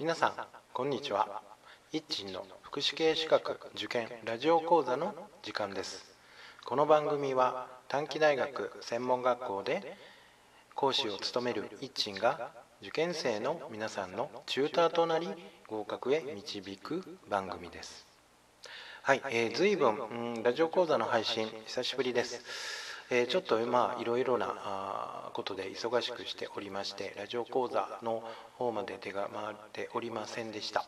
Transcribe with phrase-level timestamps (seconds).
[0.00, 0.32] 皆さん
[0.72, 1.42] こんにちは。
[1.90, 6.06] 一鎮の福祉系資格受験ラジオ講座の時間です。
[6.64, 9.96] この番組は短期大学専門学校で
[10.76, 15.30] 講師を務める一鎮が受験生の皆さんのチューターとなり
[15.66, 18.06] 合格へ導く番組です。
[19.02, 22.87] はい、えー、随分、うん、ラジオ講座の配信久しぶりです。
[23.10, 28.22] え、ちょっとまあいろいろなことで忙しくしておりましてラジオ講座の
[28.54, 30.86] 方まで手が回っておりませんでした、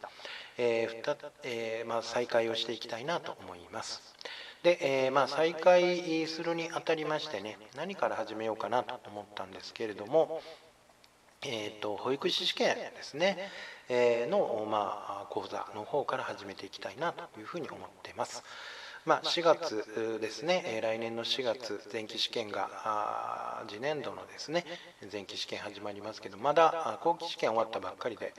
[0.59, 4.02] えーえー、まあ、再開をしていきたいなと思います。
[4.62, 10.43] で、えー、まあ、再開するにあたりましてね何から始めようかなと思ったんですけれども
[11.43, 13.38] えーと、保育士試験ですね、
[13.88, 18.43] えー、の、まあ、講座の方から始めていきたいなというふうに思っています。
[19.07, 24.65] まあ、4月ですね、来年の4月、前期試験が、次年度のですね、
[25.11, 28.35] 前期試験始まりますけど、まだ後期試験終わったばっかりで、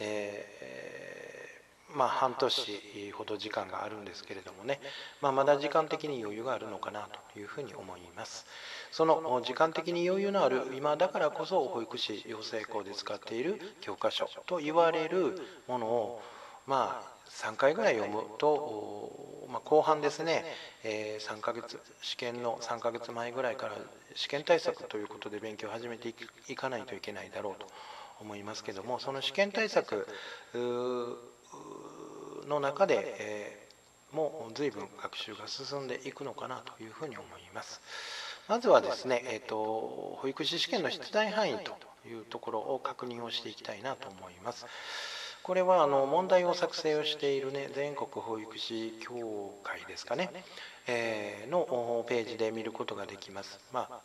[0.00, 4.80] えー、まあ、半年ほど時間があるんですけれどもね、
[5.20, 8.44] まあ、まだ時間的に余裕があるのかなというふうに思います。
[8.90, 15.38] その時間的に余裕のある今だからこそ保育士養成校で使っている教科書と言われる
[15.68, 16.22] ものを
[16.66, 20.44] まあ3回ぐらい読むと、まあ、後半ですね、
[20.84, 23.74] えー、3ヶ月試験の3ヶ月前ぐらいから
[24.14, 26.14] 試験対策ということで勉強を始めて
[26.48, 27.66] いかないといけないだろうと
[28.20, 30.06] 思いますけどもその試験対策
[32.48, 37.80] の中で、えー、もう随分学習が進んでいくのかなというふうに思います。
[38.48, 41.76] まずはですね、えーと、保育士試験の出題範囲と
[42.08, 44.66] いうところを確認をしていきたいなと思います。
[45.46, 50.28] これはあの問題を作成をしている、ね、全国保育士協会ですかね、
[50.88, 53.60] えー、のページで見ることができます。
[53.72, 54.00] まあ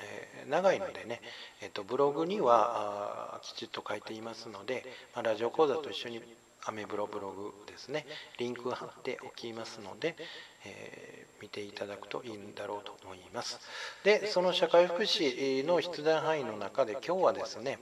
[0.00, 1.20] えー、長いのでね、
[1.60, 6.22] えーと、ブログにはきちっと書いていますので、まあ、ラジオ講座と一緒に
[6.64, 8.06] アメブロブログですね
[8.38, 10.16] リンクを貼っておきますので、
[10.64, 13.60] えー、見ていただくといいんだろうと思います
[14.02, 17.78] でその社会福祉の出題範囲の中で今日はですね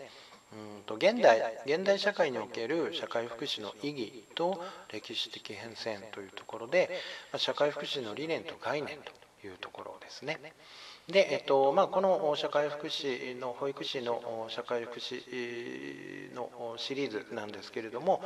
[0.54, 6.90] うんと現代現代社会における社会福祉の意義と歴史的変遷というところで
[7.36, 10.38] 社会福祉の理念と概念というところですね。
[11.08, 18.22] で、えっとまあ、この社会福祉の保育士の社会福祉のシリーズなんですけれども、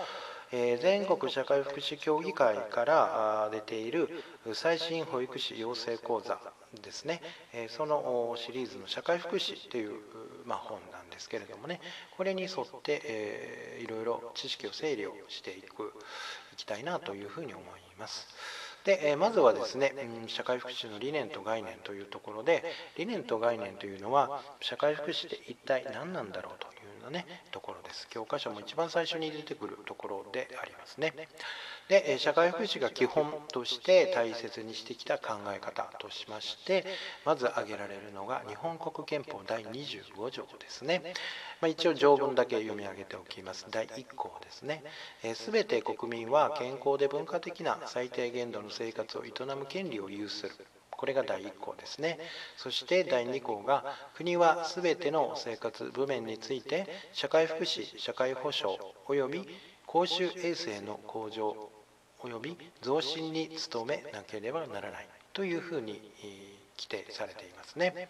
[0.53, 4.09] えー、全国社会福祉協議会から出ている
[4.55, 6.39] 最新保育士養成講座
[6.83, 9.93] ですね、え、そのシリーズの社会福祉という、
[10.45, 11.81] まあ、本なんですけれどもね
[12.17, 12.53] これに沿っ
[12.83, 15.93] て、えー、いろいろ知識を整理をしていく
[16.53, 17.67] いきたいなというふうに思い
[17.99, 18.27] ます。
[18.85, 19.93] で、えまずはですね、
[20.29, 22.65] 社会福祉の理念と概念というところで
[22.97, 26.68] 理念と概念というのは社会福祉って一体何なんだろうと
[27.11, 28.09] なねところです。
[28.09, 31.13] 教科書も一番最初に出てくるところでありますね。
[31.89, 36.85] で社会福祉が基本として大切にしてきた考え方としまして
[37.25, 41.03] まず挙げられるのが日本国憲法第25条ですね、
[41.63, 43.67] まあ、一応条文だけ読み上げておきます。
[43.71, 44.83] 第1項ですね。
[45.35, 50.53] すべて国民は健康で文化的な最低限度の生活を営む権利を有する。
[50.99, 52.19] これが第1項ですね
[52.57, 53.85] そして第2項が
[54.17, 58.77] 国はすべての生活部面について社会福祉社会保障
[59.07, 59.49] 及び
[59.87, 61.71] 公衆衛生の向上
[62.21, 66.03] 及び増進に努めなければならないというふうに
[66.77, 68.09] 規定されていますね。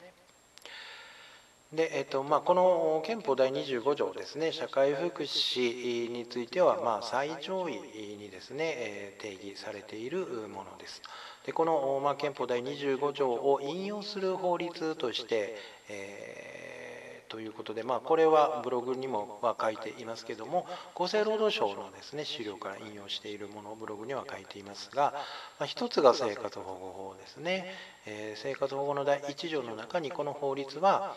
[1.72, 7.74] でえっとまあ、この憲法第25条ですね社会福祉については、まあ、最上位
[8.18, 11.02] にですね定義されているものです。
[11.44, 15.56] でこの、まあ、憲法第25条を引用する法律として、
[15.90, 16.88] えー
[17.28, 20.66] ということで、まあ、これはブログにも書いていますけれども
[20.98, 25.12] 厚生労働省のですね資料から引用しているものをブログには書いていますが、
[25.58, 27.66] まあ、一つが生活保護法ですね、
[28.06, 31.14] えー、生活保護の第1条の中にこの法律は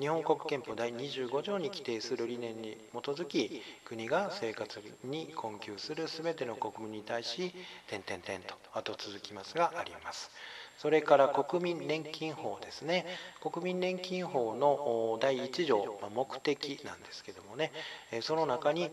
[0.00, 7.54] 日本国憲法第25条に規定する理念に基づき国が生活に困窮する全ての国民に対し
[7.86, 10.30] 点々点と後続きますがあります。
[10.80, 13.04] それから国民年金法ですね。
[13.42, 17.70] 国民年金法の第1条、ま目的なんですけどもね。
[18.22, 18.90] その中に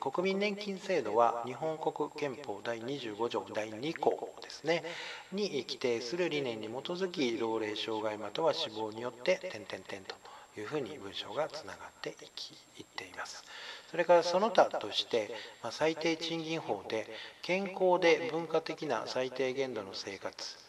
[0.00, 4.82] 国民年金制度は日本国憲法第25条第2項ですね。
[5.30, 10.16] に規定する理念に基づき老齢障害または死亡によって点々点と
[10.58, 13.44] いうふうに文章がつながっていきいっています。
[13.92, 15.30] それからその他として、
[15.62, 17.06] ま最低賃金法で
[17.42, 20.67] 健康で文化的な最低限度の生活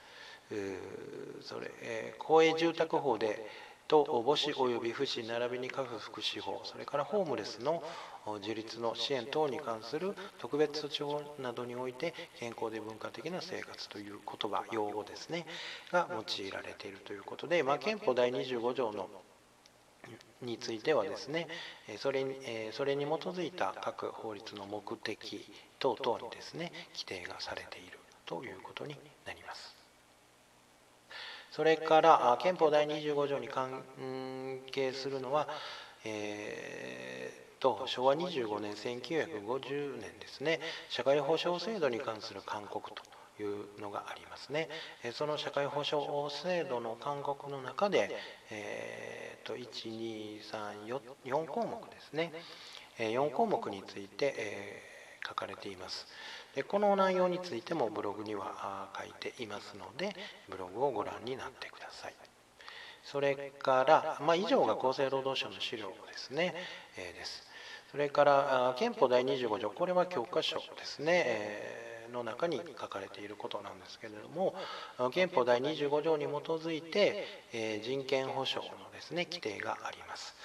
[1.41, 3.45] それ、え公営住宅法で
[3.89, 7.83] と母子及び父子並びに各福祉法それからホームレスの
[8.39, 15.45] 自立の支援等に関する特別措置法などにおいて健康で文化的な生活という言葉用語ですね
[15.91, 19.09] が用いられているということで、まあ、憲法第25条の
[20.41, 21.47] についてはですね
[21.97, 22.35] それに
[22.71, 25.45] それに基づいた各法律の目的
[25.79, 27.97] 等々にですね規定がされている
[28.27, 29.68] ということになります。
[31.59, 33.83] それから憲法第25条に関
[34.71, 35.45] 係するのは、
[36.05, 42.89] えー、と昭和25年1950年ですね社会保障制度に関する勧告
[43.37, 44.69] というのがありますね。
[45.11, 48.09] その社会保障制度の勧告の中で、
[48.51, 52.31] えー、と1234項目ですね
[52.99, 56.07] 4項目について、えー、書かれています。
[56.63, 60.15] この内容についてもブログには書いていますので
[60.49, 62.15] ブログをご覧になってください。
[63.03, 66.53] それから、まあ、以上が厚生労働省の資料ですね、
[66.97, 67.43] えー、です。
[67.91, 74.55] それから憲法第25条これは教科書ですね、えーの中に書かれていることなんですけれども
[75.11, 80.35] 憲法第25条に基づいて、え人権保障のですね規定があります。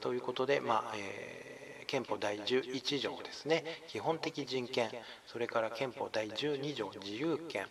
[0.00, 1.53] ということで、まあえー、
[1.94, 3.62] 憲法第11条ですね。
[3.86, 4.90] 基本的人権。
[5.28, 7.68] それから憲法第12条自由権。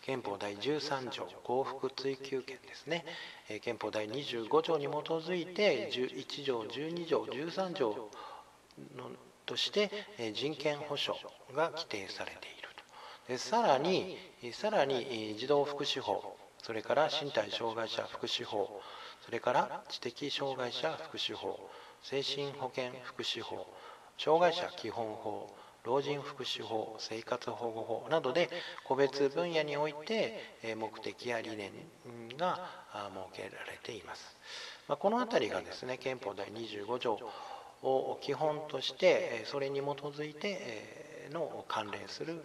[0.00, 3.04] 憲法第13条幸福追求権ですね。
[3.62, 7.88] 憲法第25条に基づいて11条12条13条
[8.96, 9.10] の
[9.44, 9.90] として
[10.34, 11.20] 人権保障
[11.52, 12.68] が規定されている
[13.26, 13.32] と。
[13.32, 14.16] でさらに
[14.52, 16.36] さらに児童福祉法。
[16.62, 18.80] それから身体障害者福祉法。
[19.24, 21.58] それから知的障害者福祉法。
[22.04, 23.66] 精神保健福祉法
[24.18, 25.48] 障害者基本法
[25.84, 28.50] 老人福祉法生活保護法などで
[28.84, 30.38] 個別分野において
[30.76, 31.72] 目的や理念
[32.38, 32.70] が
[33.32, 34.36] 設けられています。
[34.86, 37.18] この辺りがですね憲法第25条
[37.82, 42.40] を基本としてそれに基づいての関連する、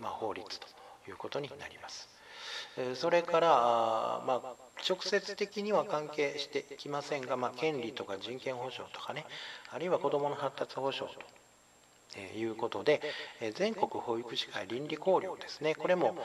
[0.00, 0.66] 法律と
[1.08, 2.13] いうことになります。
[2.94, 3.48] それから、
[4.26, 4.54] まあ、
[4.88, 9.24] 直接的には関係してきませんが、まあ、権利とか人権保障とかね
[9.70, 11.20] あるいは子どもの発達保障と
[12.38, 13.00] いうことで
[13.54, 15.74] 全国保育士会倫理考慮ですね。
[15.74, 16.16] これも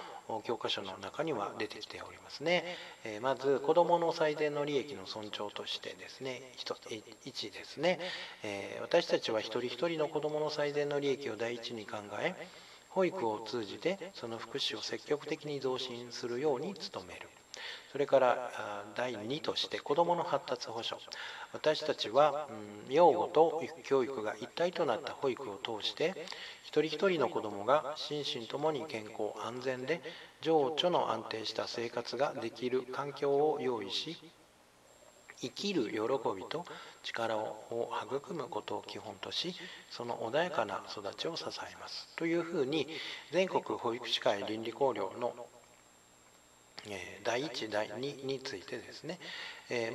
[0.43, 2.63] 教科書の中には出てきておりますね。
[3.21, 7.99] まず子どもの最善の利益の尊重としてですね1ですね。
[8.81, 12.35] 私たちは一人一人の子どもの最善の利益を第一に考え
[12.89, 17.29] 保育を通じてその福祉を積極的に増進するように努める。
[17.91, 18.51] それから
[18.95, 21.05] 第2として子どもの発達保障。
[21.51, 22.47] 私たちは、
[22.87, 26.13] うん、養護と教育が一体となった保育を通して
[26.63, 30.01] 一人一人の子どもが心身ともに健康安全で
[30.41, 34.17] 情緒の安定した生活ができる環境を用意し
[35.41, 35.99] 生きる喜
[36.35, 36.65] びと
[37.03, 39.55] 力を育むことを基本とし
[39.89, 42.07] その穏やかな育ちを支えます。
[42.15, 42.87] というふうに
[43.31, 45.33] 全国保育士会倫理考慮の
[47.23, 49.19] 第1第2についてですね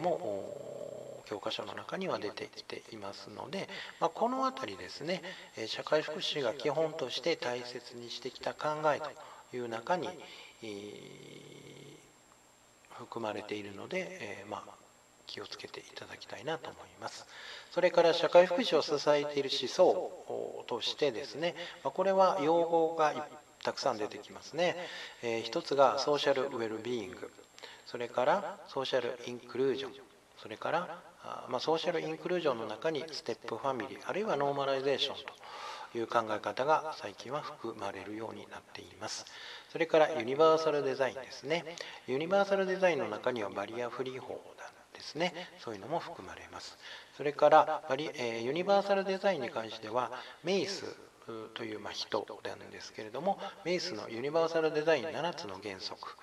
[0.02, 3.68] もう教科書の中には出てきていますので、
[4.00, 5.22] ま、この辺りですね
[5.66, 10.08] 社会福祉が基本として大切にしてきた考えという中に
[12.92, 14.83] 含まれているのでえ、まあ、
[15.26, 17.26] 気をつけていただきたいなと思います。
[17.70, 23.14] それから社会福祉を支えている思想としてですね、これは用語が
[23.62, 24.76] たくさん出てきますね、
[25.22, 27.30] えー、一つがソーシャルウェルビーイング。
[27.86, 29.92] それからソーシャルインクルージョン。
[30.36, 35.16] それからあ、まあ、ソーシャルインクルージョンの中にステップファミリーあるいはノーマライゼーション
[35.92, 39.24] という考え方が最近は含まれるようになっています。
[39.70, 41.64] それからユニバーサルデザインですね。
[42.06, 44.40] ユニバーサルデザインの中にはバリアフリー法
[45.04, 45.34] ですね。
[45.58, 46.78] そういうのも含まれます。
[47.16, 50.10] それからバリ、えー、ユニバーサルデザインに関しては
[50.42, 50.86] メイス
[51.54, 56.16] というま人なんですけれどもメイスのユニバーサルデザイン7つの原則。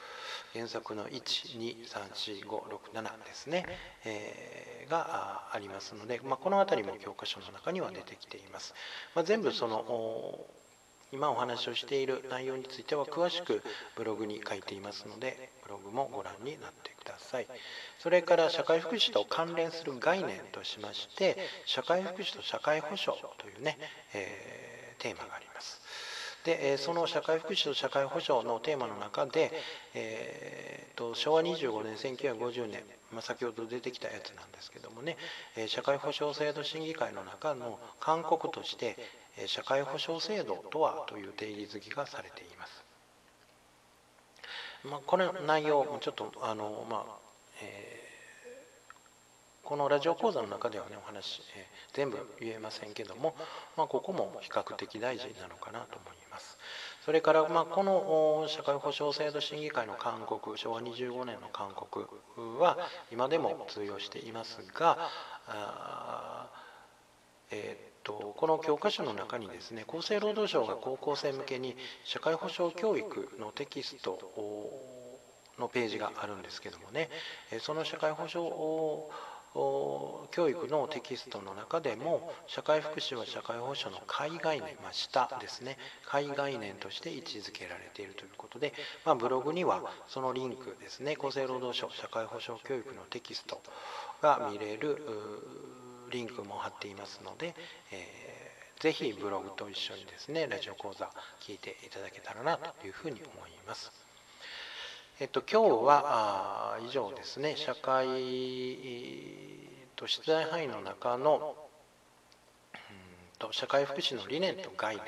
[0.54, 3.66] 原則の1234567ですね、
[4.04, 8.74] えー、がありますので、まあ、この辺りも教科書の中には出てきています、
[9.16, 10.46] まあ、全部その
[11.12, 13.62] 今お話をしている内容については詳しく
[13.96, 17.48] ブログに書いていますのでブログもご覧になってください
[18.00, 23.78] それから社会福祉と関連する概念としまして社会福祉と社会保障というね、
[24.14, 25.82] えーテーマがあります。
[26.46, 29.52] でその社会福祉と社会保障のテーマの中で、
[29.94, 35.18] えーと、昭和25年1950年、まあ、先ほど出てきたやつなんですけどもね
[35.68, 38.98] 社会保障制度審議会の中の勧告として
[39.48, 42.84] 社会保障制度とはという定義づけがされています。
[44.84, 47.18] まあ、この内容もちょっとあの、まあ
[47.62, 48.02] え
[49.72, 53.36] このラジオ講座の中ではねお話、えー、全部言えませんけども、
[53.78, 56.58] まあ、ここも比較的大事なのかなと思います。
[57.06, 62.10] それから、まあ、この社会保障制度審議会の勧告昭和25年の勧告
[62.60, 62.78] は
[63.14, 65.10] 今でも通用していますが
[67.54, 74.20] えー、とこの教科書の中にですね厚生労働省が高校生向けに社会保障教育のテキスト
[75.60, 77.10] のページがあるんですけどもね
[77.60, 78.52] その社会保障
[79.54, 88.74] 教育のテキストの中でも社会福祉は社会保障の海概念、まあ、下ですね海概念として位置づけられているということで、
[89.06, 93.62] まあ、ブログにはそのリンクですね厚生労働省社会保障教育のテキスト
[94.22, 95.04] が見れる
[96.12, 97.56] リンクも貼っていますので、
[97.92, 103.92] えー、ぜひブログと一緒にですねラジオ講座聞いていただけたらなというふうに思います。
[105.20, 107.56] えっと、今日は以上ですね。
[107.56, 108.08] 社会
[109.96, 111.56] と出題範囲の中の
[113.38, 115.06] と社会福祉の理念と概念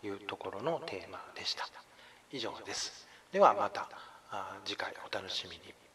[0.00, 1.66] というところのテーマでした。
[2.30, 3.08] 以上です。
[3.32, 3.88] ではまた
[4.64, 5.87] 次回お楽しみに。